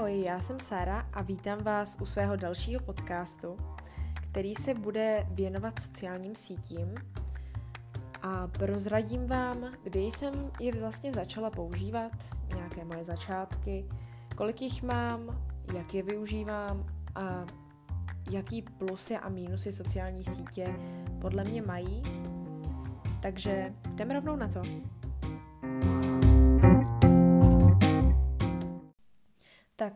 [0.00, 3.56] Ahoj, já jsem Sára a vítám vás u svého dalšího podcastu,
[4.30, 6.94] který se bude věnovat sociálním sítím
[8.22, 12.12] a prozradím vám, kdy jsem je vlastně začala používat,
[12.54, 13.88] nějaké moje začátky,
[14.36, 15.42] kolik jich mám,
[15.74, 17.46] jak je využívám a
[18.30, 20.74] jaký plusy a mínusy sociální sítě
[21.20, 22.02] podle mě mají.
[23.22, 24.62] Takže jdeme rovnou na to.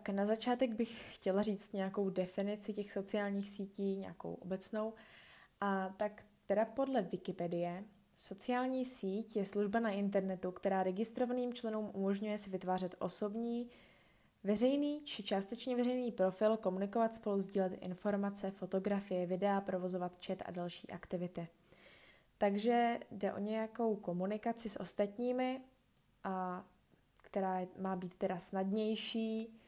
[0.05, 4.93] Tak na začátek bych chtěla říct nějakou definici těch sociálních sítí, nějakou obecnou.
[5.61, 7.85] A tak teda podle Wikipedie
[8.17, 13.71] sociální síť je služba na internetu, která registrovaným členům umožňuje si vytvářet osobní,
[14.43, 20.91] veřejný či částečně veřejný profil, komunikovat spolu, sdílet informace, fotografie, videa, provozovat chat a další
[20.91, 21.49] aktivity.
[22.39, 25.61] Takže jde o nějakou komunikaci s ostatními,
[26.25, 26.65] a
[27.23, 29.61] která má být teda snadnější,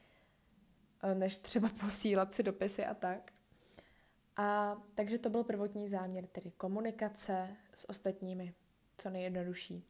[1.13, 3.31] než třeba posílat si dopisy a tak.
[4.37, 8.53] A takže to byl prvotní záměr, tedy komunikace s ostatními,
[8.97, 9.83] co nejjednodušší.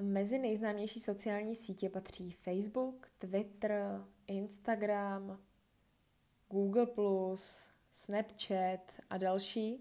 [0.00, 5.38] Mezi nejznámější sociální sítě patří Facebook, Twitter, Instagram,
[6.48, 6.86] Google+,
[7.92, 9.80] Snapchat a další.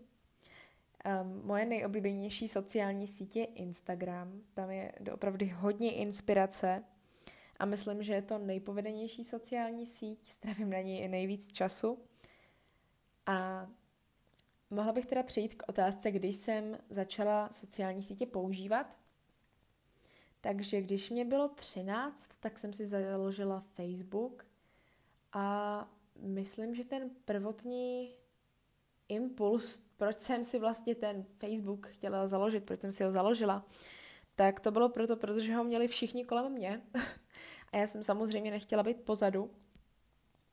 [1.23, 4.41] Um, moje nejoblíbenější sociální sítě je Instagram.
[4.53, 6.83] Tam je opravdu hodně inspirace
[7.59, 11.99] a myslím, že je to nejpovedenější sociální síť, strávím na ní i nejvíc času.
[13.25, 13.67] A
[14.69, 18.97] mohla bych teda přejít k otázce, když jsem začala sociální sítě používat.
[20.41, 24.45] Takže když mě bylo 13, tak jsem si založila Facebook
[25.33, 25.87] a
[26.19, 28.15] myslím, že ten prvotní
[29.09, 33.65] impuls, proč jsem si vlastně ten Facebook chtěla založit, proč jsem si ho založila,
[34.35, 36.81] tak to bylo proto, protože ho měli všichni kolem mě.
[37.71, 39.51] A já jsem samozřejmě nechtěla být pozadu,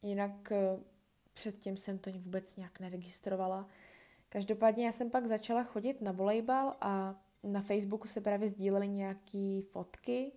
[0.02, 0.78] jinak eh,
[1.34, 3.68] předtím jsem to vůbec nějak neregistrovala.
[4.28, 9.60] Každopádně já jsem pak začala chodit na volejbal a na Facebooku se právě sdílely nějaké
[9.70, 10.32] fotky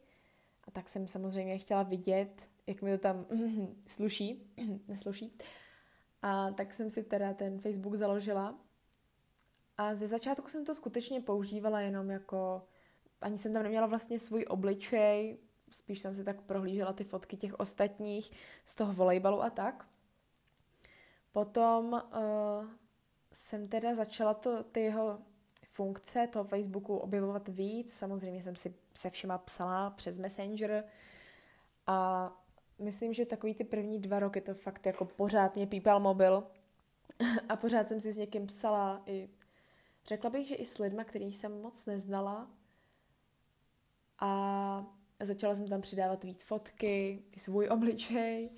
[0.63, 3.25] a tak jsem samozřejmě chtěla vidět, jak mi to tam
[3.87, 4.53] sluší,
[4.87, 5.37] nesluší.
[6.21, 8.59] A tak jsem si teda ten Facebook založila
[9.77, 12.67] a ze začátku jsem to skutečně používala jenom jako,
[13.21, 15.37] ani jsem tam neměla vlastně svůj obličej,
[15.71, 18.31] spíš jsem si tak prohlížela ty fotky těch ostatních
[18.65, 19.87] z toho volejbalu a tak.
[21.31, 22.69] Potom uh,
[23.33, 25.19] jsem teda začala to, ty jeho
[25.67, 27.93] funkce toho Facebooku objevovat víc.
[27.93, 30.83] Samozřejmě jsem si se všema psala přes Messenger
[31.87, 32.31] a
[32.79, 36.43] myslím, že takový ty první dva roky to fakt jako pořád mě pípal mobil
[37.49, 39.29] a pořád jsem si s někým psala i
[40.07, 42.47] řekla bych, že i s lidma, který jsem moc neznala
[44.19, 44.85] a
[45.19, 48.49] Začala jsem tam přidávat víc fotky, i svůj obličej.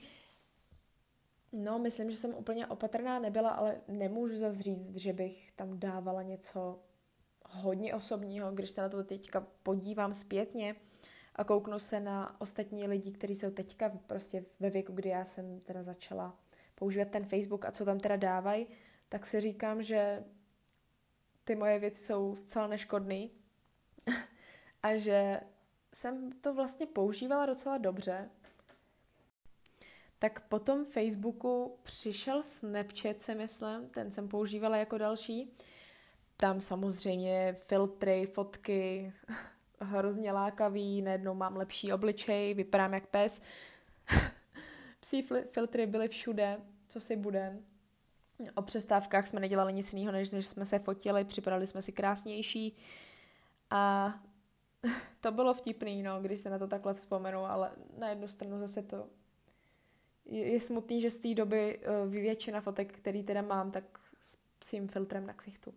[1.51, 6.22] No, myslím, že jsem úplně opatrná nebyla, ale nemůžu zase říct, že bych tam dávala
[6.22, 6.79] něco
[7.50, 10.75] hodně osobního, když se na to teďka podívám zpětně
[11.35, 15.59] a kouknu se na ostatní lidi, kteří jsou teďka prostě ve věku, kdy já jsem
[15.59, 16.40] teda začala
[16.75, 18.67] používat ten Facebook a co tam teda dávají,
[19.09, 20.23] tak si říkám, že
[21.44, 23.31] ty moje věci jsou zcela neškodný
[24.84, 25.40] a že
[25.97, 28.30] jsem to vlastně používala docela dobře.
[30.19, 35.53] Tak potom Facebooku přišel Snapchat, se myslím, ten jsem používala jako další.
[36.38, 39.13] Tam samozřejmě filtry, fotky,
[39.80, 43.41] hrozně lákavý, najednou mám lepší obličej, vypadám jak pes.
[45.00, 47.59] Psí filtry byly všude, co si bude.
[48.56, 52.75] O přestávkách jsme nedělali nic jiného, než, než jsme se fotili, připadali jsme si krásnější.
[53.69, 54.14] A
[55.21, 58.81] to bylo vtipný, no, když se na to takhle vzpomenu, ale na jednu stranu zase
[58.81, 59.07] to
[60.25, 63.83] je, smutný, že z té doby uh, většina fotek, který teda mám, tak
[64.21, 65.73] s psím filtrem na ksichtu.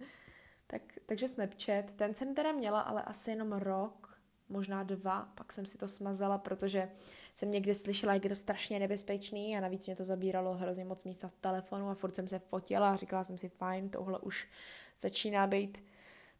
[0.66, 4.18] tak, takže Snapchat, ten jsem teda měla, ale asi jenom rok,
[4.48, 6.90] možná dva, pak jsem si to smazala, protože
[7.34, 11.04] jsem někdy slyšela, jak je to strašně nebezpečný a navíc mě to zabíralo hrozně moc
[11.04, 14.48] místa v telefonu a furt jsem se fotila a říkala jsem si, fajn, tohle už
[15.00, 15.82] začíná být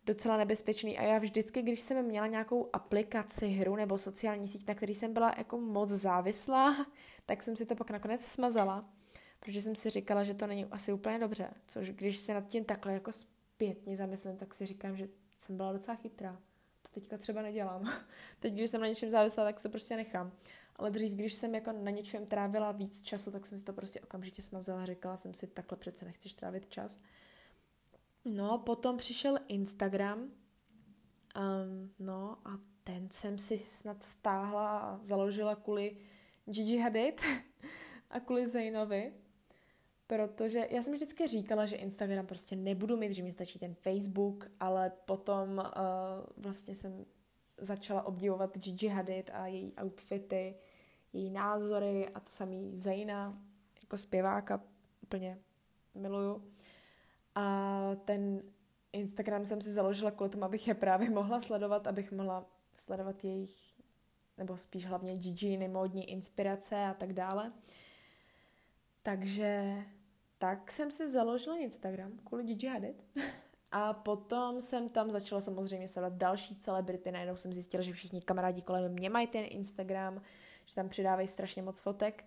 [0.08, 4.74] docela nebezpečný a já vždycky, když jsem měla nějakou aplikaci, hru nebo sociální síť, na
[4.74, 6.86] který jsem byla jako moc závislá,
[7.26, 8.88] tak jsem si to pak nakonec smazala,
[9.40, 12.64] protože jsem si říkala, že to není asi úplně dobře, což když se nad tím
[12.64, 15.08] takhle jako zpětně zamyslím, tak si říkám, že
[15.38, 16.40] jsem byla docela chytrá.
[16.82, 17.92] To teďka třeba nedělám.
[18.40, 20.32] Teď, když jsem na něčem závislá, tak se prostě nechám.
[20.76, 24.00] Ale dřív, když jsem jako na něčem trávila víc času, tak jsem si to prostě
[24.00, 24.84] okamžitě smazala.
[24.84, 26.98] Říkala jsem si, takhle přece nechceš trávit čas.
[28.24, 30.30] No, potom přišel Instagram, um,
[31.98, 35.96] no a ten jsem si snad stáhla a založila kvůli
[36.46, 37.20] Gigi Hadid
[38.10, 39.12] a kvůli Zainovi,
[40.06, 44.50] protože já jsem vždycky říkala, že Instagram prostě nebudu mít, že mi stačí ten Facebook,
[44.60, 45.64] ale potom uh,
[46.36, 47.04] vlastně jsem
[47.58, 50.54] začala obdivovat Gigi Hadid a její outfity,
[51.12, 53.42] její názory a to samý Zaina
[53.82, 54.62] jako zpěváka
[55.02, 55.38] úplně
[55.94, 56.42] miluju.
[57.38, 58.42] A ten
[58.92, 62.46] Instagram jsem si založila kvůli tomu, abych je právě mohla sledovat, abych mohla
[62.76, 63.74] sledovat jejich,
[64.38, 67.52] nebo spíš hlavně Gigi, módní inspirace a tak dále.
[69.02, 69.76] Takže
[70.38, 73.04] tak jsem si založila Instagram kvůli Gigi Hadid.
[73.70, 77.12] A potom jsem tam začala samozřejmě sledovat další celebrity.
[77.12, 80.22] Najednou jsem zjistila, že všichni kamarádi kolem mě mají ten Instagram,
[80.64, 82.24] že tam přidávají strašně moc fotek.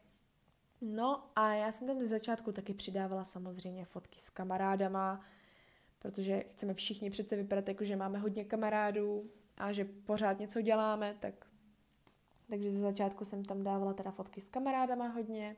[0.82, 5.22] No a já jsem tam ze začátku taky přidávala samozřejmě fotky s kamarádama,
[6.00, 11.16] protože chceme všichni přece vypadat jako, že máme hodně kamarádů a že pořád něco děláme,
[11.20, 11.34] tak
[12.52, 15.56] takže ze začátku jsem tam dávala teda fotky s kamarádama hodně,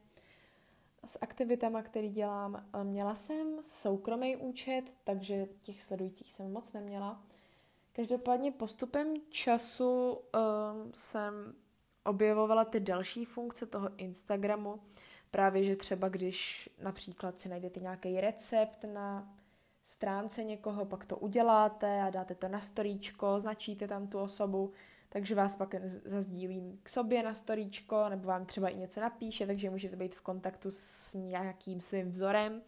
[1.05, 2.65] s aktivitama, které dělám.
[2.83, 7.23] Měla jsem soukromý účet, takže těch sledujících jsem moc neměla.
[7.93, 11.55] Každopádně postupem času um, jsem
[12.05, 14.79] objevovala ty další funkce toho Instagramu.
[15.33, 19.35] Právě, že třeba když například si najdete nějaký recept na
[19.83, 24.71] stránce někoho, pak to uděláte a dáte to na storíčko, značíte tam tu osobu,
[25.09, 25.75] takže vás pak
[26.05, 30.21] zazdílí k sobě na storíčko, nebo vám třeba i něco napíše, takže můžete být v
[30.21, 32.61] kontaktu s nějakým svým vzorem.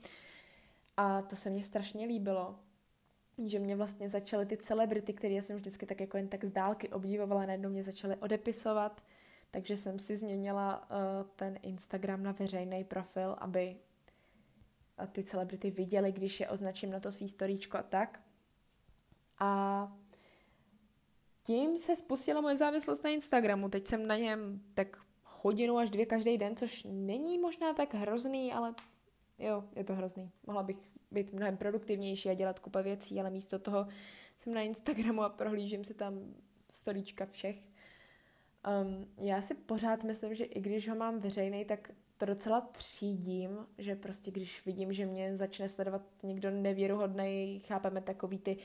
[0.97, 2.59] A to se mně strašně líbilo,
[3.45, 6.89] že mě vlastně začaly ty celebrity, které jsem vždycky tak jako jen tak z dálky
[6.89, 9.01] obdivovala, najednou mě začaly odepisovat,
[9.55, 10.97] takže jsem si změnila uh,
[11.35, 13.75] ten Instagram na veřejný profil, aby
[15.11, 18.19] ty celebrity viděly, když je označím na to svý storíčko a tak.
[19.39, 19.91] A
[21.43, 23.69] tím se spustila moje závislost na Instagramu.
[23.69, 28.53] Teď jsem na něm tak hodinu až dvě každý den, což není možná tak hrozný,
[28.53, 28.73] ale
[29.39, 30.31] jo, je to hrozný.
[30.47, 30.77] Mohla bych
[31.11, 33.87] být mnohem produktivnější a dělat kupa věcí, ale místo toho
[34.37, 36.33] jsem na Instagramu a prohlížím si tam
[36.71, 37.74] storíčka všech.
[38.67, 43.67] Um, já si pořád myslím, že i když ho mám veřejný, tak to docela třídím,
[43.77, 48.57] že prostě když vidím, že mě začne sledovat někdo nevěruhodný, chápeme takový ty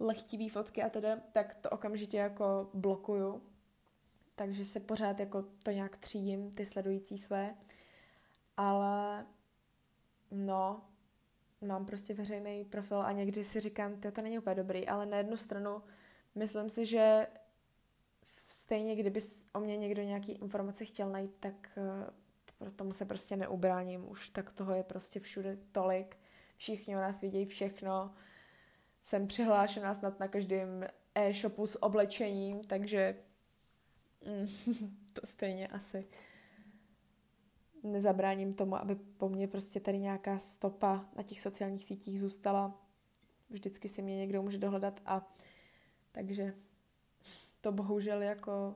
[0.00, 3.42] lehtivý fotky a teda, tak to okamžitě jako blokuju.
[4.34, 7.54] Takže se pořád jako to nějak třídím, ty sledující své.
[8.56, 9.26] Ale
[10.30, 10.80] no,
[11.60, 15.16] mám prostě veřejný profil a někdy si říkám, to, to není úplně dobrý, ale na
[15.16, 15.82] jednu stranu
[16.34, 17.26] myslím si, že
[18.68, 19.20] stejně kdyby
[19.52, 21.78] o mě někdo nějaký informace chtěl najít, tak
[22.60, 24.10] uh, tomu se prostě neubráním.
[24.10, 26.16] Už tak toho je prostě všude tolik.
[26.56, 28.14] Všichni o nás vidějí všechno
[29.02, 33.16] jsem přihlášená snad na každém e-shopu s oblečením, takže
[34.26, 34.48] mm,
[35.12, 36.06] to stejně asi
[37.82, 42.86] nezabráním tomu, aby po mně prostě tady nějaká stopa na těch sociálních sítích zůstala.
[43.50, 45.34] Vždycky si mě někdo může dohledat a
[46.12, 46.54] takže
[47.68, 48.74] to bohužel jako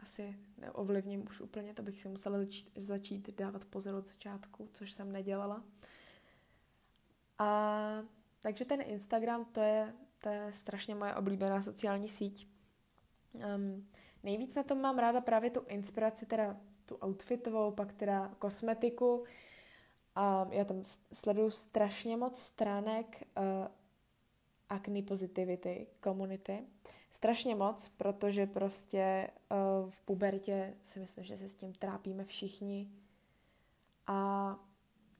[0.00, 4.92] asi neovlivním už úplně, to bych si musela začít, začít dávat pozor od začátku, což
[4.92, 5.64] jsem nedělala.
[7.38, 7.48] A
[8.40, 12.48] takže ten Instagram, to je, to je strašně moje oblíbená sociální síť.
[13.34, 13.88] Um,
[14.22, 19.24] nejvíc na tom mám ráda právě tu inspiraci, teda tu outfitovou, pak teda kosmetiku.
[20.14, 20.82] A já tam
[21.12, 23.68] sleduju strašně moc stránek uh,
[24.68, 26.66] acne positivity komunity.
[27.16, 32.90] Strašně moc, protože prostě uh, v pubertě si myslím, že se s tím trápíme všichni.
[34.06, 34.58] A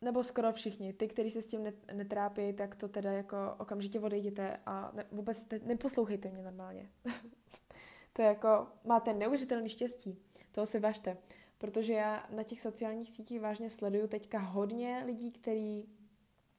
[0.01, 0.93] nebo skoro všichni.
[0.93, 5.43] Ty, kteří se s tím netrápí, tak to teda jako okamžitě odejděte a ne, vůbec
[5.43, 6.91] te, neposlouchejte mě normálně.
[8.13, 10.19] to je jako, máte neuvěřitelný štěstí.
[10.53, 11.17] Toho si važte.
[11.59, 15.89] Protože já na těch sociálních sítích vážně sleduju teďka hodně lidí, kteří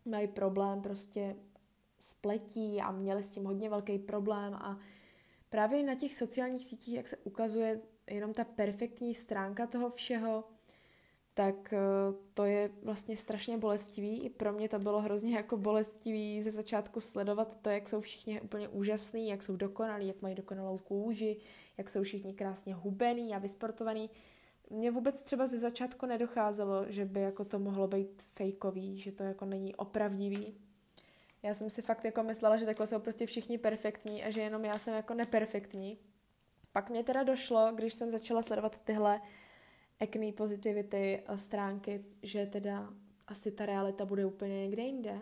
[0.06, 1.36] mají problém prostě
[2.00, 4.80] s pletí a měli s tím hodně velký problém a
[5.50, 10.44] právě na těch sociálních sítích, jak se ukazuje jenom ta perfektní stránka toho všeho,
[11.34, 11.80] tak eh,
[12.34, 14.24] to je vlastně strašně bolestivý.
[14.24, 18.42] I pro mě to bylo hrozně jako bolestivý ze začátku sledovat to, jak jsou všichni
[18.42, 21.38] úplně úžasní, jak jsou dokonalí, jak mají dokonalou kůži,
[21.78, 24.10] jak jsou všichni krásně hubený a vysportovaný.
[24.70, 29.24] Mně vůbec třeba ze začátku nedocházelo, že by jako to mohlo být fejkový, že to
[29.24, 30.65] jako není opravdivý.
[31.46, 34.66] Já jsem si fakt jako myslela, že takhle jsou prostě všichni perfektní a že jenom
[34.66, 35.98] já jsem jako neperfektní.
[36.72, 39.22] Pak mě teda došlo, když jsem začala sledovat tyhle
[40.00, 42.90] acne positivity eh, stránky, že teda
[43.28, 45.20] asi ta realita bude úplně někde jinde.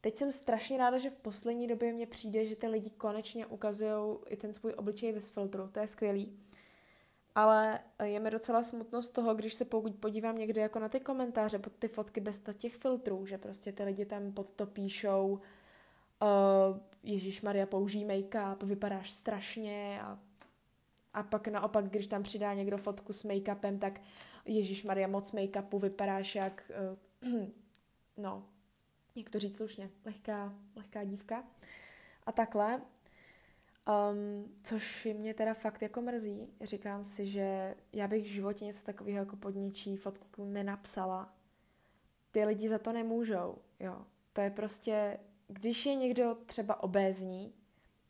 [0.00, 4.18] Teď jsem strašně ráda, že v poslední době mně přijde, že ty lidi konečně ukazují
[4.28, 5.68] i ten svůj obličej bez filtru.
[5.72, 6.38] To je skvělý.
[7.34, 9.64] Ale je mi docela smutno z toho, když se
[10.00, 13.84] podívám někde jako na ty komentáře pod ty fotky bez těch filtrů, že prostě ty
[13.84, 15.40] lidi tam pod to píšou
[16.22, 20.18] uh, Ježíš Maria použij make-up, vypadáš strašně a,
[21.14, 24.00] a pak naopak, když tam přidá někdo fotku s make-upem, tak
[24.44, 26.70] Ježíš Maria moc make-upu, vypadáš jak,
[27.22, 27.32] uh,
[28.16, 28.46] no,
[29.14, 31.44] jak to říct slušně, lehká, lehká dívka.
[32.26, 32.80] A takhle.
[33.88, 36.48] Um, což mě teda fakt jako mrzí.
[36.60, 41.34] Říkám si, že já bych v životě něco takového jako pod ničí fotku nenapsala.
[42.30, 44.06] Ty lidi za to nemůžou, jo.
[44.32, 47.54] To je prostě, když je někdo třeba obézní,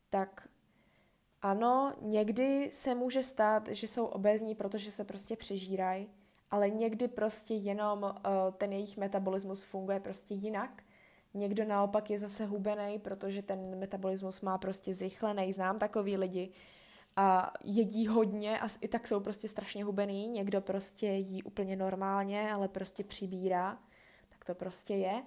[0.09, 0.47] tak
[1.41, 6.09] ano, někdy se může stát, že jsou obézní, protože se prostě přežírají,
[6.51, 10.83] ale někdy prostě jenom uh, ten jejich metabolismus funguje prostě jinak
[11.33, 15.53] Někdo naopak je zase hubený, protože ten metabolismus má prostě zrychlený.
[15.53, 16.51] Znám takový lidi
[17.15, 20.29] a jedí hodně a i tak jsou prostě strašně hubený.
[20.29, 23.79] Někdo prostě jí úplně normálně, ale prostě přibírá.
[24.29, 25.23] Tak to prostě je.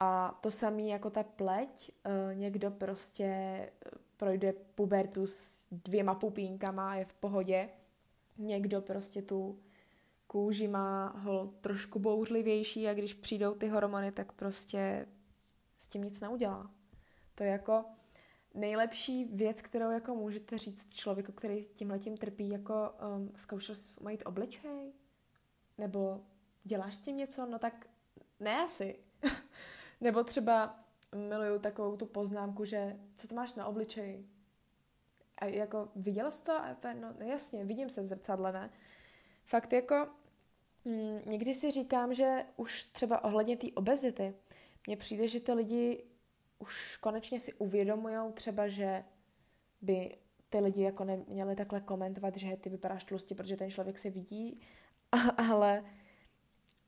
[0.00, 3.70] A to samé jako ta pleť, eh, někdo prostě eh,
[4.16, 7.68] projde pubertu s dvěma pupínkama a je v pohodě.
[8.38, 9.58] Někdo prostě tu
[10.26, 15.06] kůži má ho trošku bouřlivější a když přijdou ty hormony, tak prostě
[15.78, 16.70] s tím nic neudělá.
[17.34, 17.84] To je jako
[18.54, 24.92] nejlepší věc, kterou jako můžete říct člověku, který tímhletím trpí, jako um, zkoušel jsi obličej?
[25.78, 26.20] Nebo
[26.64, 27.46] děláš s tím něco?
[27.46, 27.86] No tak
[28.40, 28.98] ne asi.
[30.00, 34.28] Nebo třeba miluju takovou tu poznámku, že co to máš na obličeji?
[35.38, 36.52] A jako viděla jsi to?
[36.52, 38.70] A no, no jasně, vidím se v zrcadle, ne?
[39.46, 40.08] Fakt jako
[40.84, 44.34] mm, někdy si říkám, že už třeba ohledně té obezity,
[44.86, 46.04] mně přijde, že ty lidi
[46.58, 49.04] už konečně si uvědomují třeba, že
[49.82, 50.16] by
[50.48, 54.60] ty lidi jako neměli takhle komentovat, že ty vypadáš tlustě, protože ten člověk se vidí,
[55.50, 55.84] ale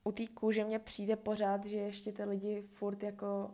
[0.03, 3.53] u té kůže mně přijde pořád, že ještě ty lidi furt jako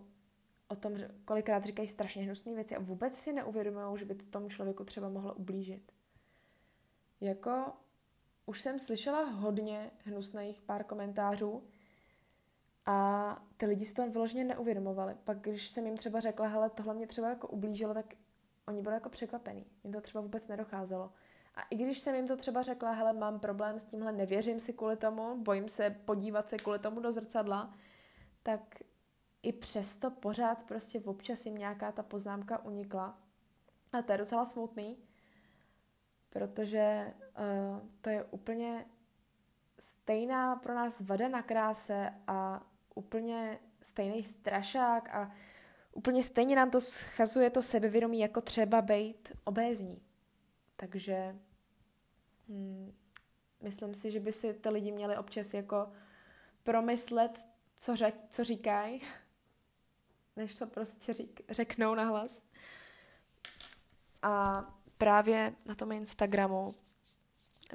[0.68, 0.94] o tom,
[1.26, 5.10] kolikrát říkají strašně hnusné věci a vůbec si neuvědomují, že by to tomu člověku třeba
[5.10, 5.92] mohlo ublížit.
[7.22, 7.74] Jako
[8.46, 11.64] už jsem slyšela hodně hnusných pár komentářů,
[12.86, 15.16] a ty lidi si to vyloženě neuvědomovali.
[15.24, 18.14] Pak, když jsem jim třeba řekla, hele, tohle mě třeba jako ublížilo, tak
[18.68, 19.66] oni byli jako překvapení.
[19.84, 21.12] Jim to třeba vůbec nedocházelo.
[21.56, 24.74] A i když jsem jim to třeba řekla, hele, mám problém s tímhle, nevěřím si
[24.74, 27.74] kvůli tomu, bojím se podívat se kvůli tomu do zrcadla,
[28.44, 28.80] tak
[29.44, 33.18] i přesto pořád prostě občas jim nějaká ta poznámka unikla.
[33.94, 34.98] A to je docela smutný,
[36.30, 38.86] protože uh, to je úplně
[39.80, 45.32] stejná pro nás vada na kráse a úplně stejný strašák a
[45.92, 50.02] úplně stejně nám to schazuje to sebevědomí, jako třeba být obézní.
[50.76, 51.36] Takže
[52.50, 52.94] hmm,
[53.62, 55.92] myslím si, že by si ty lidi měli občas jako
[56.64, 57.40] promyslet,
[57.80, 59.02] co, řek, co říkají,
[60.36, 62.44] než to prostě řík, řeknou nahlas.
[64.22, 64.44] A
[64.98, 66.74] právě na tom Instagramu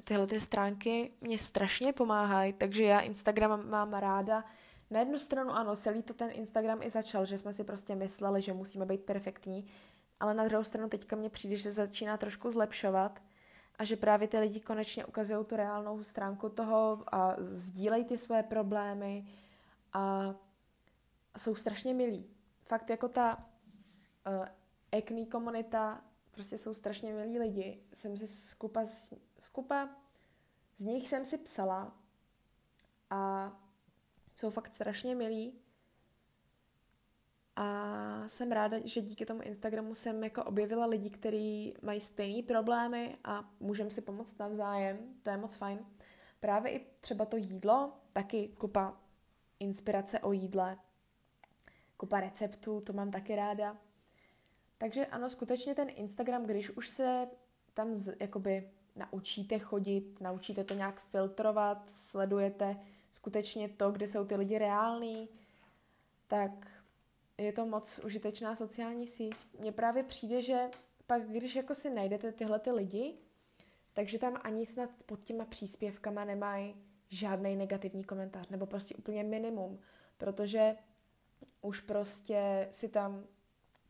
[0.04, 4.44] tyhle ty stránky mě strašně pomáhají, takže já Instagram mám ráda
[4.90, 8.42] na jednu stranu ano, celý to ten Instagram i začal, že jsme si prostě mysleli,
[8.42, 9.66] že musíme být perfektní,
[10.20, 13.22] ale na druhou stranu teďka mně přijde, že se začíná trošku zlepšovat
[13.78, 18.42] a že právě ty lidi konečně ukazují tu reálnou stránku toho a sdílejí ty své
[18.42, 19.26] problémy
[19.92, 20.34] a
[21.38, 22.30] jsou strašně milí.
[22.64, 24.46] Fakt jako ta uh,
[24.92, 27.82] ekný komunita, prostě jsou strašně milí lidi.
[27.94, 28.80] Jsem si skupa,
[29.38, 29.88] skupa
[30.76, 31.92] z nich jsem si psala
[33.10, 33.52] a
[34.38, 35.54] jsou fakt strašně milí.
[37.56, 43.18] A jsem ráda, že díky tomu Instagramu jsem jako objevila lidi, kteří mají stejné problémy
[43.24, 44.98] a můžeme si pomoct navzájem.
[45.22, 45.78] To je moc fajn.
[46.40, 48.96] Právě i třeba to jídlo, taky kupa
[49.60, 50.78] inspirace o jídle,
[51.96, 53.76] kupa receptů, to mám taky ráda.
[54.78, 57.28] Takže ano, skutečně ten Instagram, když už se
[57.74, 62.76] tam z, jakoby naučíte chodit, naučíte to nějak filtrovat, sledujete
[63.10, 65.28] skutečně to, kde jsou ty lidi reální,
[66.28, 66.50] tak
[67.38, 69.34] je to moc užitečná sociální síť.
[69.60, 70.70] Mně právě přijde, že
[71.06, 73.14] pak, když jako si najdete tyhle ty lidi,
[73.92, 76.74] takže tam ani snad pod těma příspěvkama nemají
[77.08, 79.78] žádný negativní komentář, nebo prostě úplně minimum,
[80.18, 80.76] protože
[81.62, 83.24] už prostě si tam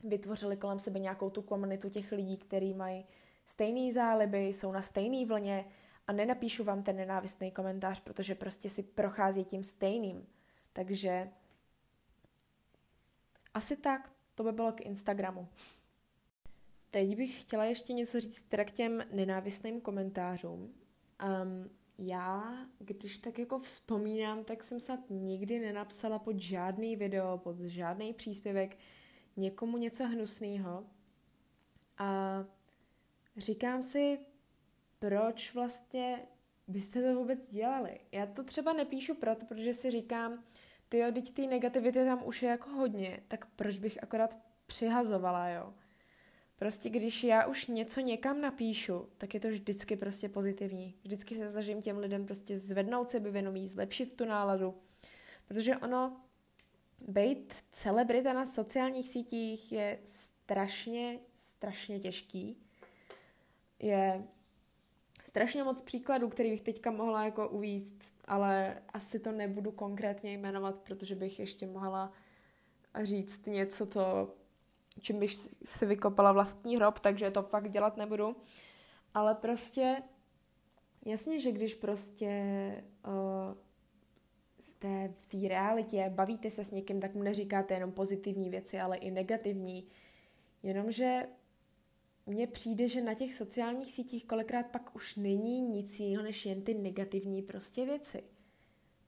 [0.03, 3.05] vytvořili kolem sebe nějakou tu komunitu těch lidí, kteří mají
[3.45, 5.65] stejný záliby, jsou na stejné vlně
[6.09, 10.27] a nenapíšu vám ten nenávistný komentář, protože prostě si prochází tím stejným.
[10.73, 11.29] Takže
[13.53, 15.47] asi tak, to by bylo k Instagramu.
[16.91, 20.59] Teď bych chtěla ještě něco říct teda k těm nenávistným komentářům.
[20.61, 27.59] Um, já, když tak jako vzpomínám, tak jsem snad nikdy nenapsala pod žádný video, pod
[27.59, 28.77] žádný příspěvek
[29.37, 30.85] někomu něco hnusného.
[31.97, 32.45] A
[33.37, 34.19] říkám si,
[34.99, 36.19] proč vlastně
[36.67, 37.99] byste to vůbec dělali.
[38.11, 40.43] Já to třeba nepíšu proto, protože si říkám,
[40.89, 45.49] ty jo, teď ty negativity tam už je jako hodně, tak proč bych akorát přihazovala,
[45.49, 45.73] jo.
[46.55, 50.95] Prostě když já už něco někam napíšu, tak je to vždycky prostě pozitivní.
[51.03, 54.81] Vždycky se snažím těm lidem prostě zvednout sebevědomí, zlepšit tu náladu.
[55.47, 56.21] Protože ono,
[57.07, 62.57] být celebrita na sociálních sítích je strašně, strašně těžký.
[63.79, 64.23] Je
[65.29, 70.75] strašně moc příkladů, který bych teďka mohla jako uvíst, ale asi to nebudu konkrétně jmenovat,
[70.75, 72.11] protože bych ještě mohla
[73.01, 74.33] říct něco, to,
[75.01, 78.35] čím bych si vykopala vlastní hrob, takže to fakt dělat nebudu.
[79.13, 80.03] Ale prostě,
[81.05, 82.29] jasně, že když prostě
[83.07, 83.57] uh,
[84.59, 88.97] jste v té realitě, bavíte se s někým, tak mu neříkáte jenom pozitivní věci, ale
[88.97, 89.87] i negativní.
[90.63, 91.27] Jenomže
[92.29, 96.61] mně přijde, že na těch sociálních sítích kolikrát pak už není nic jiného, než jen
[96.61, 98.23] ty negativní prostě věci.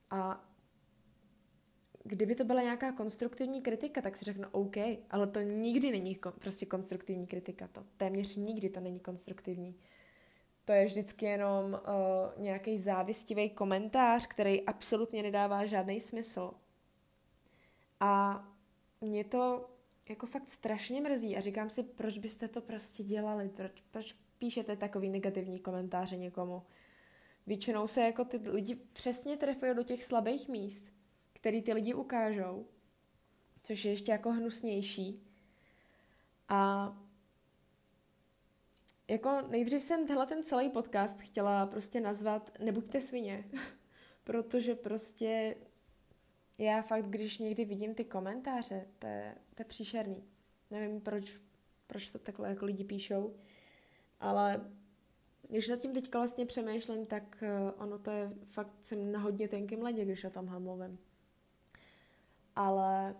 [0.09, 0.47] A
[2.03, 4.77] kdyby to byla nějaká konstruktivní kritika, tak si řeknu OK,
[5.09, 7.67] ale to nikdy není prostě konstruktivní kritika.
[7.67, 9.75] To téměř nikdy to není konstruktivní.
[10.65, 16.51] To je vždycky jenom uh, nějaký závistivý komentář, který absolutně nedává žádný smysl.
[17.99, 18.43] A
[19.01, 19.70] mě to
[20.09, 24.75] jako fakt strašně mrzí a říkám si, proč byste to prostě dělali, proč, proč píšete
[24.75, 26.63] takový negativní komentáře někomu.
[27.47, 30.91] Většinou se jako ty lidi přesně trefují do těch slabých míst,
[31.33, 32.65] který ty lidi ukážou,
[33.63, 35.23] což je ještě jako hnusnější.
[36.49, 36.93] A
[39.07, 43.45] jako nejdřív jsem tenhle ten celý podcast chtěla prostě nazvat Nebuďte svině,
[44.23, 45.55] protože prostě
[46.65, 50.23] já fakt, když někdy vidím ty komentáře, to je, to je příšerný.
[50.71, 51.41] Nevím, proč,
[51.87, 53.35] proč to takhle jako lidi píšou,
[54.19, 54.61] ale
[55.49, 59.47] když nad tím teďka vlastně přemýšlím, tak eh, ono to je fakt, jsem na hodně
[59.47, 60.99] tenkým ledě, když o tom mluvím.
[62.55, 63.15] Ale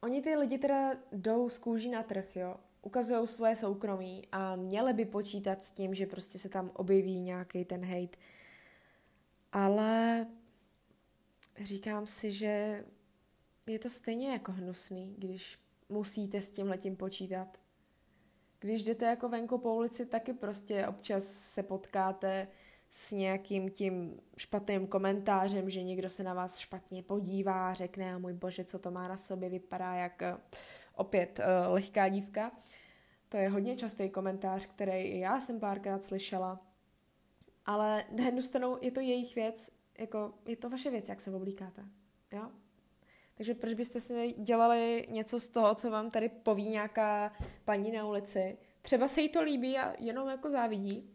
[0.00, 2.56] oni ty lidi teda jdou z kůží na trh, jo.
[2.82, 7.64] Ukazují svoje soukromí a měli by počítat s tím, že prostě se tam objeví nějaký
[7.64, 8.18] ten hate.
[9.52, 10.26] Ale
[11.64, 12.84] říkám si, že
[13.66, 17.58] je to stejně jako hnusný, když musíte s tím letím počítat.
[18.60, 22.48] Když jdete jako venku po ulici, taky prostě občas se potkáte
[22.90, 28.32] s nějakým tím špatným komentářem, že někdo se na vás špatně podívá, řekne, a můj
[28.32, 30.40] bože, co to má na sobě, vypadá jak uh,
[30.94, 32.52] opět uh, lehká dívka.
[33.28, 36.66] To je hodně častý komentář, který já jsem párkrát slyšela.
[37.66, 39.70] Ale na jednu stranu je to jejich věc,
[40.00, 41.84] jako je to vaše věc, jak se oblíkáte.
[42.32, 42.50] Jo?
[43.34, 47.32] Takže proč byste si dělali něco z toho, co vám tady poví nějaká
[47.64, 48.58] paní na ulici?
[48.82, 51.10] Třeba se jí to líbí a jenom jako závidí.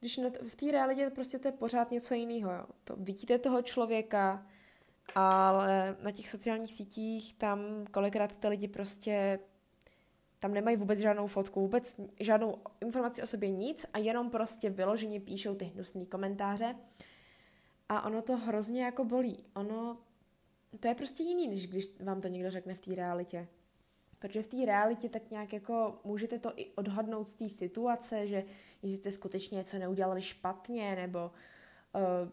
[0.00, 2.52] Když v té realitě prostě to je pořád něco jiného.
[2.52, 2.64] Jo.
[2.84, 4.46] To vidíte toho člověka,
[5.14, 9.38] ale na těch sociálních sítích tam kolikrát ty lidi prostě
[10.38, 15.20] tam nemají vůbec žádnou fotku, vůbec žádnou informaci o sobě, nic a jenom prostě vyloženě
[15.20, 16.74] píšou ty hnusné komentáře
[17.88, 19.44] a ono to hrozně jako bolí.
[19.54, 19.98] Ono,
[20.80, 23.48] to je prostě jiný, než když vám to někdo řekne v té realitě.
[24.18, 28.44] Protože v té realitě tak nějak jako můžete to i odhadnout z té situace, že
[28.82, 31.30] jestli jste skutečně něco neudělali špatně, nebo
[31.94, 32.30] uh,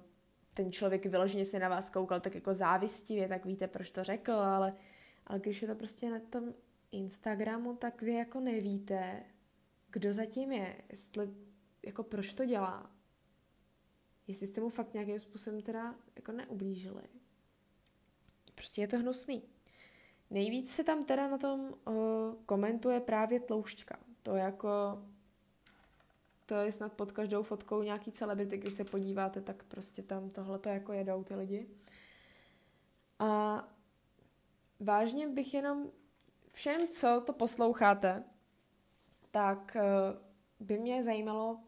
[0.53, 4.31] ten člověk vyloženě se na vás koukal tak jako závistivě, tak víte, proč to řekl,
[4.31, 4.73] ale,
[5.27, 6.53] ale když je to prostě na tom
[6.91, 9.23] Instagramu, tak vy jako nevíte,
[9.91, 11.29] kdo zatím je, jestli,
[11.85, 12.94] jako proč to dělá
[14.27, 17.03] jestli jste mu fakt nějakým způsobem teda jako neublížili.
[18.55, 19.43] Prostě je to hnusný.
[20.29, 21.95] Nejvíc se tam teda na tom uh,
[22.45, 23.99] komentuje právě tloušťka.
[24.23, 24.69] To jako
[26.45, 30.59] to je snad pod každou fotkou nějaký celebrity, když se podíváte, tak prostě tam tohle
[30.59, 31.67] to jako jedou ty lidi.
[33.19, 33.63] A
[34.79, 35.91] vážně bych jenom
[36.51, 38.23] všem, co to posloucháte,
[39.31, 41.59] tak uh, by mě zajímalo,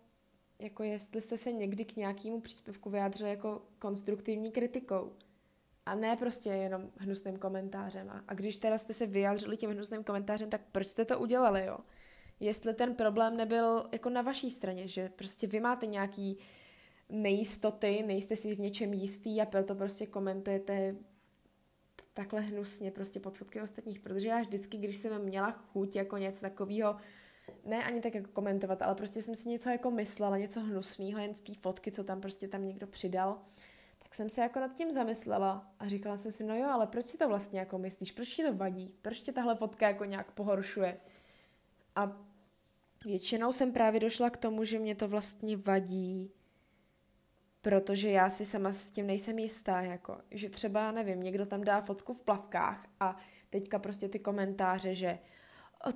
[0.60, 5.12] jako jestli jste se někdy k nějakému příspěvku vyjádřili jako konstruktivní kritikou
[5.86, 8.10] a ne prostě jenom hnusným komentářem.
[8.28, 11.78] A, když teda jste se vyjádřili tím hnusným komentářem, tak proč jste to udělali, jo?
[12.40, 16.38] Jestli ten problém nebyl jako na vaší straně, že prostě vy máte nějaký
[17.10, 20.96] nejistoty, nejste si v něčem jistý a proto prostě komentujete
[22.14, 26.42] takhle hnusně prostě pod fotky ostatních, protože já vždycky, když jsem měla chuť jako něco
[26.42, 26.96] takového
[27.68, 31.36] ne ani tak jako komentovat, ale prostě jsem si něco jako myslela, něco hnusného, jen
[31.36, 33.42] z té fotky, co tam prostě tam někdo přidal.
[33.98, 37.08] Tak jsem se jako nad tím zamyslela a říkala jsem si, no jo, ale proč
[37.08, 40.32] si to vlastně jako myslíš, proč ti to vadí, proč ti tahle fotka jako nějak
[40.32, 40.98] pohoršuje.
[41.96, 42.18] A
[43.06, 46.32] většinou jsem právě došla k tomu, že mě to vlastně vadí,
[47.62, 51.82] protože já si sama s tím nejsem jistá, jako, že třeba, nevím, někdo tam dá
[51.82, 53.18] fotku v plavkách a
[53.50, 55.20] teďka prostě ty komentáře, že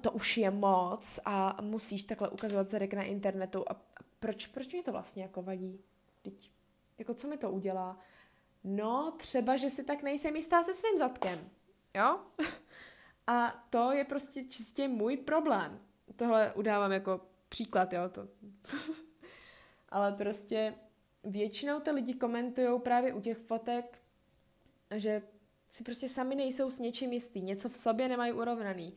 [0.02, 3.82] to už je moc a musíš takhle ukazovat zadek na internetu a
[4.20, 5.80] proč, proč mi to vlastně jako vadí?
[6.22, 6.52] Teď,
[6.98, 8.00] jako co mi to udělá?
[8.64, 11.50] No, třeba, že si tak nejsem jistá se svým zadkem,
[11.96, 12.20] jo?
[13.28, 15.80] A to je prostě čistě můj problém.
[16.16, 18.10] Tohle udávám jako příklad, jo?
[18.10, 18.28] To.
[19.90, 20.76] Ale prostě
[21.24, 24.02] většinou ty lidi komentují právě u těch fotek,
[24.96, 25.22] že
[25.70, 28.94] si prostě sami nejsou s něčím jistý, něco v sobě nemají urovnaný.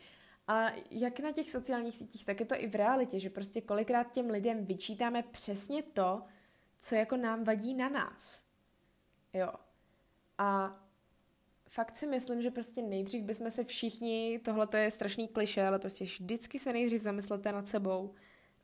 [0.48, 4.12] A jak na těch sociálních sítích, tak je to i v realitě, že prostě kolikrát
[4.12, 6.22] těm lidem vyčítáme přesně to,
[6.78, 8.42] co jako nám vadí na nás.
[9.32, 9.52] Jo.
[10.38, 10.80] A
[11.68, 15.78] fakt si myslím, že prostě nejdřív bychom se všichni, tohle to je strašný kliše, ale
[15.78, 18.14] prostě vždycky se nejdřív zamyslete nad sebou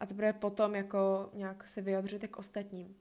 [0.01, 2.97] a teprve potom jako nějak se vyjadřujete k ostatním.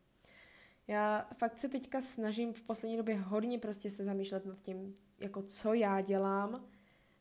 [0.87, 5.41] Já fakt se teďka snažím v poslední době hodně prostě se zamýšlet nad tím, jako
[5.41, 6.69] co já dělám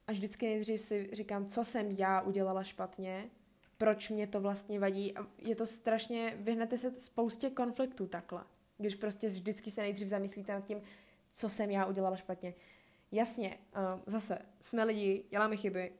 [0.08, 3.24] a vždycky nejdřív si říkám, co jsem já udělala špatně,
[3.78, 8.44] proč mě to vlastně vadí a je to strašně, vyhnete se spoustě konfliktů takhle,
[8.78, 10.82] když prostě vždycky se nejdřív zamyslíte nad tím,
[11.30, 12.54] co jsem já udělala špatně.
[13.12, 15.92] Jasně, uh, zase, jsme lidi, děláme chyby,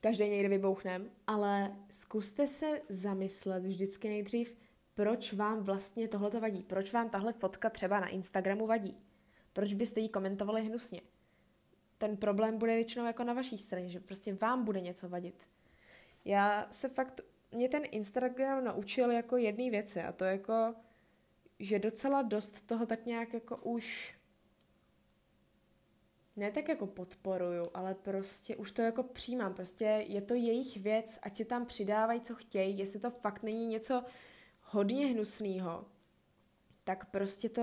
[0.00, 4.56] každý někde vybouchnem, ale zkuste se zamyslet vždycky nejdřív,
[4.94, 8.96] proč vám vlastně tohle vadí, proč vám tahle fotka třeba na Instagramu vadí,
[9.52, 11.00] proč byste ji komentovali hnusně.
[11.98, 15.48] Ten problém bude většinou jako na vaší straně, že prostě vám bude něco vadit.
[16.24, 17.20] Já se fakt,
[17.52, 20.74] mě ten Instagram naučil jako jedné věci a to jako,
[21.58, 24.14] že docela dost toho tak nějak jako už
[26.36, 29.54] ne tak jako podporuju, ale prostě už to jako přijímám.
[29.54, 33.66] Prostě je to jejich věc, ať si tam přidávají, co chtějí, jestli to fakt není
[33.66, 34.04] něco
[34.62, 35.84] hodně hnusného,
[36.84, 37.62] tak prostě to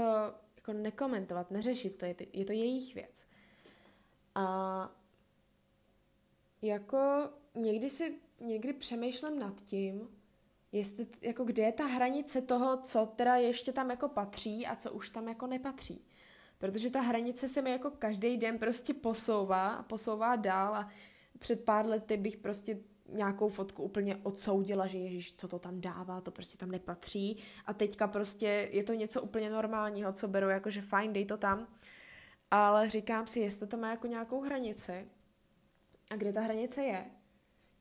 [0.56, 3.26] jako nekomentovat, neřešit to, je, je to jejich věc.
[4.36, 4.92] A
[6.62, 10.10] jako někdy si, někdy přemýšlím nad tím,
[10.72, 14.92] jestli, jako kde je ta hranice toho, co teda ještě tam jako patří a co
[14.92, 16.06] už tam jako nepatří.
[16.58, 20.90] Protože ta hranice se mi jako každý den prostě posouvá a posouvá dál a
[21.40, 22.78] před pár lety bych prostě
[23.14, 27.74] nějakou fotku úplně odsoudila, že ježíš, co to tam dává, to prostě tam nepatří a
[27.74, 31.68] teďka prostě je to něco úplně normálního, co beru jako, že fajn, dej to tam,
[32.52, 35.08] ale říkám si, jestli to má jako nějakou hranici
[36.10, 37.06] a kde ta hranice je,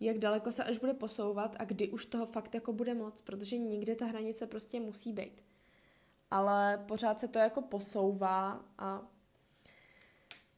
[0.00, 3.58] jak daleko se až bude posouvat a kdy už toho fakt jako bude moc, protože
[3.58, 5.44] nikdy ta hranice prostě musí být.
[6.30, 9.02] Ale pořád se to jako posouvá a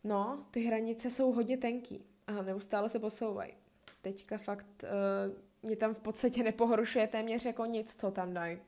[0.04, 3.54] no, ty hranice jsou hodně tenký a neustále se posouvají
[4.02, 8.58] teďka fakt uh, mě tam v podstatě nepohoršuje téměř jako nic, co tam dají.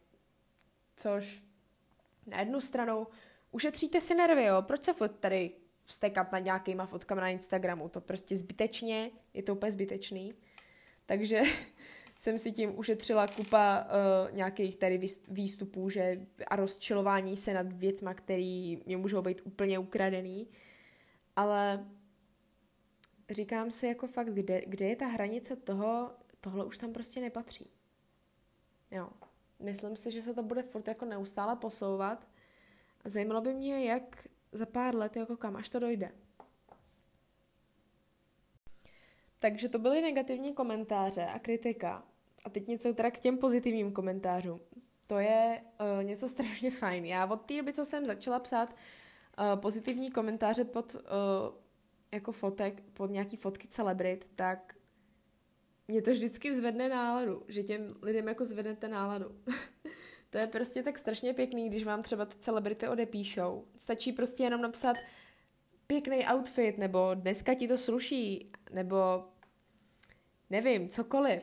[0.96, 1.44] Což
[2.26, 3.07] na jednu stranu
[3.55, 5.51] ušetříte si nervy, jo, proč se furt tady
[5.85, 10.33] vstekat na nějakýma fotkama na Instagramu, to prostě zbytečně, je to úplně zbytečný.
[11.07, 11.43] Takže
[12.17, 18.14] jsem si tím ušetřila kupa uh, nějakých tady výstupů že, a rozčilování se nad věcma,
[18.14, 20.49] které mě můžou být úplně ukradený.
[21.37, 21.87] Ale
[23.31, 27.71] říkám si jako fakt, kde, kde je ta hranice toho, tohle už tam prostě nepatří.
[28.90, 29.09] Jo.
[29.61, 32.27] Myslím si, že se to bude furt jako neustále posouvat
[33.05, 36.12] a zajímalo by mě, jak za pár let, jako kam až to dojde.
[39.38, 42.03] Takže to byly negativní komentáře a kritika.
[42.45, 44.61] A teď něco teda k těm pozitivním komentářům.
[45.07, 47.05] To je uh, něco strašně fajn.
[47.05, 51.01] Já od té doby, co jsem začala psát uh, pozitivní komentáře pod uh,
[52.12, 54.75] jako fotek, pod nějaký fotky celebrit, tak
[55.88, 59.27] mě to vždycky zvedne náladu, že těm lidem jako zvednete náladu.
[60.35, 63.64] to je prostě tak strašně pěkný, když vám třeba ty celebrity odepíšou.
[63.79, 64.97] Stačí prostě jenom napsat
[65.87, 69.25] pěkný outfit, nebo dneska ti to sluší, nebo
[70.51, 71.42] nevím, cokoliv.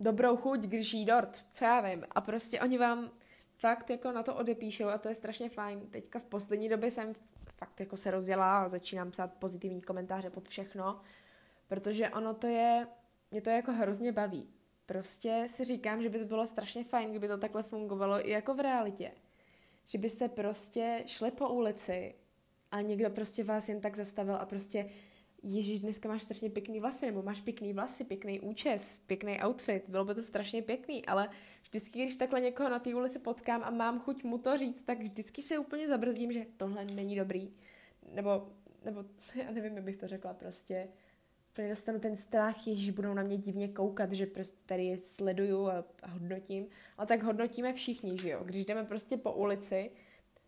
[0.00, 2.04] Dobrou chuť, když jí dort, co já vím.
[2.10, 3.10] A prostě oni vám
[3.58, 5.80] fakt jako na to odepíšou a to je strašně fajn.
[5.90, 7.12] Teďka v poslední době jsem
[7.56, 11.00] fakt jako se rozjela a začínám psát pozitivní komentáře pod všechno,
[11.68, 12.86] protože ono to je,
[13.30, 14.61] mě to jako hrozně baví.
[14.86, 18.54] Prostě si říkám, že by to bylo strašně fajn, kdyby to takhle fungovalo i jako
[18.54, 19.12] v realitě.
[19.84, 22.14] Že byste prostě šli po ulici
[22.70, 24.90] a někdo prostě vás jen tak zastavil a prostě
[25.44, 30.04] Ježíš, dneska máš strašně pěkný vlasy, nebo máš pěkný vlasy, pěkný účes, pěkný outfit, bylo
[30.04, 31.28] by to strašně pěkný, ale
[31.62, 34.98] vždycky, když takhle někoho na té ulici potkám a mám chuť mu to říct, tak
[34.98, 37.52] vždycky se úplně zabrzdím, že tohle není dobrý.
[38.12, 38.48] Nebo,
[38.84, 40.88] nebo já nevím, jak bych to řekla, prostě
[41.52, 45.68] úplně dostanu ten strach, že budou na mě divně koukat, že prostě tady je sleduju
[45.68, 46.66] a, a hodnotím.
[46.98, 48.44] Ale tak hodnotíme všichni, že jo?
[48.44, 49.90] Když jdeme prostě po ulici,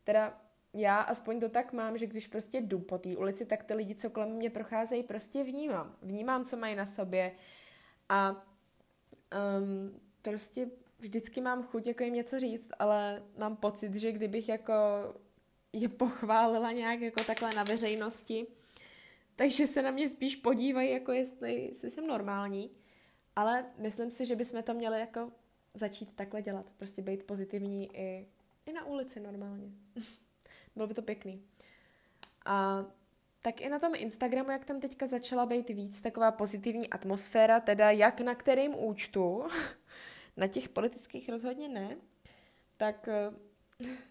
[0.04, 0.40] teda
[0.74, 3.94] já aspoň to tak mám, že když prostě jdu po té ulici, tak ty lidi,
[3.94, 5.96] co kolem mě procházejí, prostě vnímám.
[6.02, 7.32] Vnímám, co mají na sobě
[8.08, 8.30] a
[9.60, 14.74] um, prostě vždycky mám chuť jako jim něco říct, ale mám pocit, že kdybych jako
[15.72, 18.46] je pochválila nějak jako takhle na veřejnosti,
[19.36, 22.70] takže se na mě spíš podívají, jako jestli, jestli jsem normální.
[23.36, 25.32] Ale myslím si, že bychom to měli jako
[25.74, 26.70] začít takhle dělat.
[26.76, 28.28] Prostě být pozitivní i,
[28.66, 29.70] i na ulici normálně.
[30.76, 31.42] Bylo by to pěkný.
[32.44, 32.84] A
[33.42, 37.90] tak i na tom Instagramu, jak tam teďka začala být víc taková pozitivní atmosféra, teda
[37.90, 39.44] jak na kterým účtu,
[40.36, 41.96] na těch politických rozhodně ne,
[42.76, 43.30] tak eh,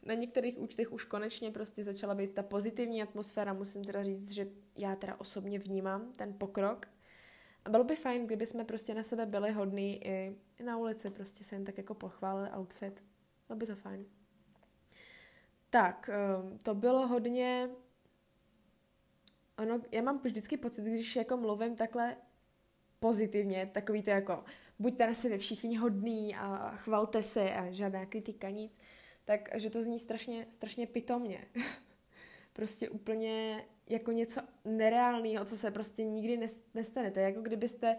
[0.06, 3.54] na některých účtech už konečně prostě začala být ta pozitivní atmosféra.
[3.54, 4.48] Musím teda říct, že
[4.78, 6.88] já teda osobně vnímám ten pokrok.
[7.66, 11.44] A bylo by fajn, kdyby jsme prostě na sebe byli hodní i, na ulici, prostě
[11.44, 13.04] se jen tak jako pochválili outfit.
[13.48, 14.06] Bylo by to fajn.
[15.70, 17.70] Tak, ehm, to bylo hodně...
[19.58, 22.18] Ono, já mám vždycky pocit, když jako mluvím takhle
[23.00, 24.44] pozitivně, takový to jako
[24.80, 28.82] buďte na sebe všichni hodní a chvalte se a žádná kritika, nic,
[29.26, 31.46] tak že to zní strašně, strašně pitomně.
[32.54, 37.12] prostě úplně jako něco nereálného, co se prostě nikdy nestane.
[37.12, 37.98] To je jako kdybyste,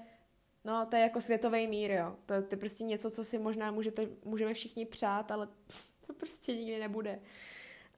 [0.65, 2.17] no to je jako světový mír, jo.
[2.27, 5.49] To, to je prostě něco, co si možná můžete, můžeme všichni přát, ale
[6.07, 7.21] to prostě nikdy nebude.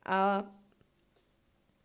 [0.04, 0.50] A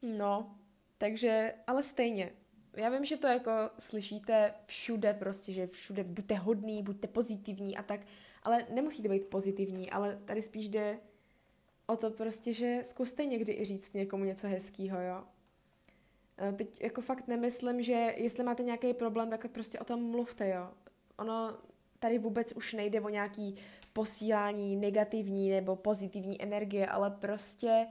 [0.02, 0.56] no,
[0.98, 2.32] takže, ale stejně,
[2.76, 7.84] já vím, že to jako slyšíte všude prostě, že všude buďte hodný, buďte pozitivní a
[7.84, 8.00] tak,
[8.44, 11.00] ale nemusíte být pozitivní, ale tady spíš jde
[11.92, 15.24] o to prostě, že zkuste někdy i říct někomu něco hezkého, jo.
[16.56, 20.70] Teď jako fakt nemyslím, že jestli máte nějaký problém, tak prostě o tom mluvte, jo.
[21.18, 21.58] Ono
[22.00, 23.56] tady vůbec už nejde o nějaký
[23.94, 27.88] posílání negativní nebo pozitivní energie, ale prostě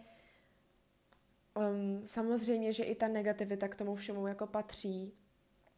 [1.54, 5.12] um, samozřejmě, že i ta negativita k tomu všemu jako patří.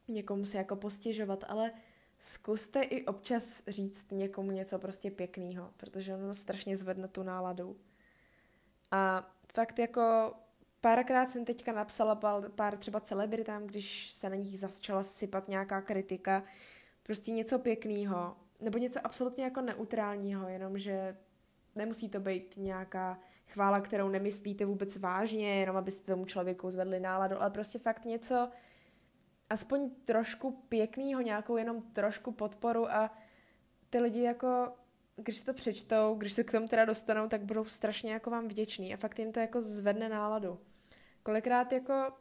[0.09, 1.73] Někomu se jako postěžovat, ale
[2.19, 7.77] zkuste i občas říct někomu něco prostě pěkného, protože ono strašně zvedne tu náladu.
[8.93, 10.35] A fakt jako
[10.81, 12.21] párkrát jsem teďka napsala
[12.55, 16.45] pár, třeba celebritám, když se na nich začala sypat nějaká kritika,
[17.03, 21.17] prostě něco pěkného, nebo něco absolutně jako neutrálního, jenomže
[21.75, 27.41] nemusí to být nějaká chvála, kterou nemyslíte vůbec vážně, jenom abyste tomu člověku zvedli náladu,
[27.41, 28.49] ale prostě fakt něco
[29.51, 33.11] aspoň trošku pěkného, nějakou jenom trošku podporu a
[33.91, 34.73] ty lidi jako
[35.17, 38.49] když si to přečtou, když se k tomu teda dostanou, tak budou strašně jako vám
[38.49, 40.59] vděční a fakt jim to jako zvedne náladu.
[41.23, 42.13] Kolikrát jako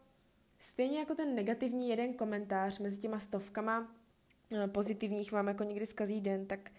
[0.60, 3.96] stejně jako ten negativní jeden komentář mezi těma stovkama
[4.56, 6.72] eh, pozitivních vám jako někdy zkazí den, tak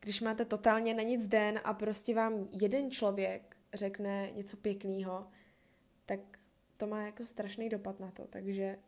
[0.00, 5.26] když máte totálně na nic den a prostě vám jeden člověk řekne něco pěkného,
[6.06, 6.20] tak
[6.76, 8.26] to má jako strašný dopad na to.
[8.30, 8.78] Takže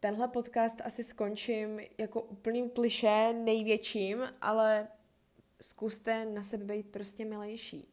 [0.00, 4.88] tenhle podcast asi skončím jako úplným kliše největším, ale
[5.60, 7.88] zkuste na sebe být prostě milejší.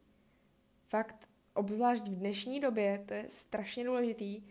[0.87, 4.43] Fakt, obzvlášť v dnešní době, to je strašně důležitý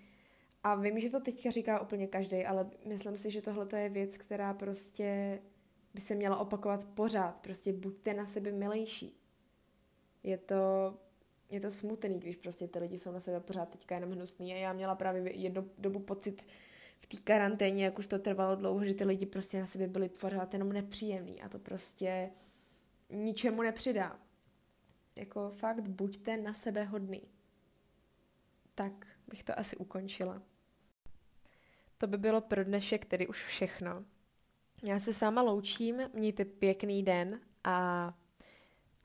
[0.62, 4.18] a vím, že to teďka říká úplně každý, ale myslím si, že tohle je věc,
[4.18, 5.38] která prostě
[5.94, 7.40] by se měla opakovat pořád.
[7.40, 9.16] Prostě buďte na sebe milejší.
[10.22, 10.94] Je to,
[11.51, 14.57] je to smutný, když prostě ty lidi jsou na sebe pořád teďka jenom hnusný a
[14.57, 16.46] já měla právě jednu dobu pocit
[17.01, 20.09] v té karanténě, jak už to trvalo dlouho, že ty lidi prostě na sebe byli
[20.09, 22.31] pořád jenom nepříjemný a to prostě
[23.12, 24.18] ničemu nepřidá.
[25.16, 27.22] Jako fakt buďte na sebe hodný.
[28.75, 30.42] Tak bych to asi ukončila.
[31.98, 34.05] To by bylo pro dnešek tedy už všechno.
[34.83, 38.14] Já se s váma loučím, mějte pěkný den a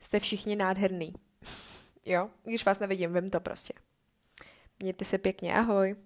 [0.00, 1.12] jste všichni nádherný.
[2.06, 3.72] jo, když vás nevidím, vím to prostě.
[4.78, 5.96] Mějte se pěkně, ahoj.